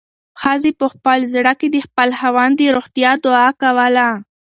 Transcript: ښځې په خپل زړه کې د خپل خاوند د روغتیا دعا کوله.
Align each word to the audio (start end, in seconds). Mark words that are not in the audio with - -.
ښځې 0.41 0.71
په 0.79 0.85
خپل 0.93 1.19
زړه 1.33 1.53
کې 1.59 1.67
د 1.71 1.77
خپل 1.87 2.09
خاوند 2.19 2.53
د 2.57 2.61
روغتیا 2.77 3.11
دعا 3.25 3.49
کوله. 3.61 4.09